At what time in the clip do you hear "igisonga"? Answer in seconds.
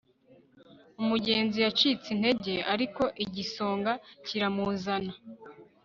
3.23-3.91